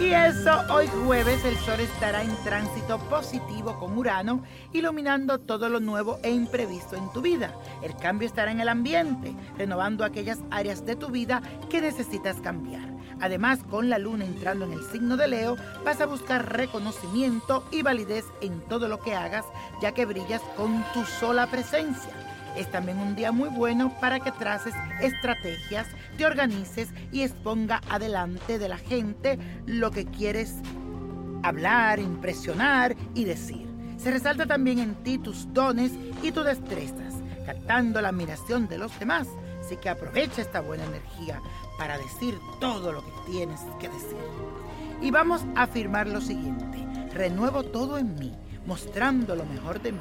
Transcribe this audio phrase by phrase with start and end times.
[0.00, 6.18] eso, hoy jueves el sol estará en tránsito positivo con Urano, iluminando todo lo nuevo
[6.22, 7.54] e imprevisto en tu vida.
[7.82, 12.92] El cambio estará en el ambiente, renovando aquellas áreas de tu vida que necesitas cambiar.
[13.20, 17.82] Además, con la luna entrando en el signo de Leo, vas a buscar reconocimiento y
[17.82, 19.44] validez en todo lo que hagas,
[19.80, 22.33] ya que brillas con tu sola presencia.
[22.56, 28.58] Es también un día muy bueno para que traces estrategias, te organices y exponga adelante
[28.58, 30.54] de la gente lo que quieres
[31.42, 33.68] hablar, impresionar y decir.
[33.96, 38.96] Se resalta también en ti tus dones y tus destrezas, captando la admiración de los
[39.00, 39.26] demás.
[39.60, 41.40] Así que aprovecha esta buena energía
[41.76, 44.16] para decir todo lo que tienes que decir.
[45.00, 46.78] Y vamos a afirmar lo siguiente.
[47.12, 48.32] Renuevo todo en mí,
[48.66, 49.98] mostrando lo mejor de mí.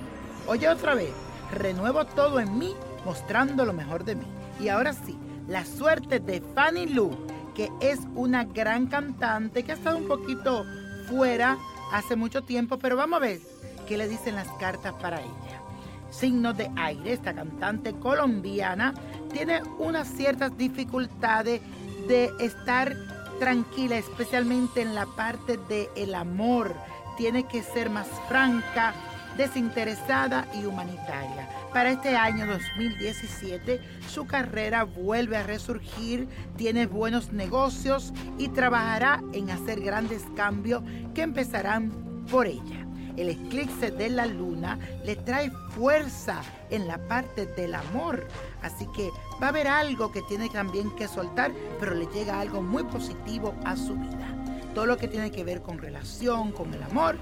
[0.48, 1.14] Oye otra vez
[1.52, 2.74] renuevo todo en mí,
[3.06, 4.26] mostrando lo mejor de mí.
[4.60, 7.12] Y ahora sí, la suerte de Fanny Lu,
[7.56, 10.66] que es una gran cantante que ha estado un poquito
[11.08, 11.58] fuera
[11.92, 13.40] hace mucho tiempo, pero vamos a ver
[13.88, 15.62] qué le dicen las cartas para ella.
[16.10, 18.94] Signos de aire, esta cantante colombiana
[19.32, 21.62] tiene unas ciertas dificultades
[22.08, 22.96] de estar
[23.40, 26.76] tranquila, especialmente en la parte del el amor.
[27.18, 28.94] Tiene que ser más franca,
[29.38, 31.50] desinteresada y humanitaria.
[31.74, 39.50] Para este año 2017, su carrera vuelve a resurgir, tiene buenos negocios y trabajará en
[39.50, 41.92] hacer grandes cambios que empezarán
[42.30, 42.86] por ella.
[43.18, 48.28] El eclipse de la luna le trae fuerza en la parte del amor,
[48.64, 49.10] así que
[49.42, 53.54] va a haber algo que tiene también que soltar, pero le llega algo muy positivo
[53.66, 54.28] a su vida.
[54.74, 57.18] Todo lo que tiene que ver con relación, con el amor,